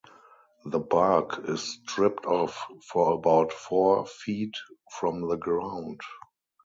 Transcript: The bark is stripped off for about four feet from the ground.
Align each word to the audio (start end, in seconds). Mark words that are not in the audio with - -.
The 0.65 0.79
bark 0.79 1.47
is 1.47 1.61
stripped 1.61 2.25
off 2.25 2.59
for 2.89 3.11
about 3.11 3.53
four 3.53 4.07
feet 4.07 4.55
from 4.99 5.27
the 5.27 5.35
ground. 5.37 5.99